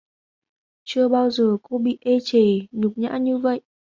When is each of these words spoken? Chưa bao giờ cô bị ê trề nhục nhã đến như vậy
Chưa 0.83 1.07
bao 1.07 1.29
giờ 1.29 1.57
cô 1.63 1.77
bị 1.77 1.97
ê 2.01 2.17
trề 2.23 2.43
nhục 2.71 2.97
nhã 2.97 3.09
đến 3.09 3.23
như 3.23 3.37
vậy 3.37 3.61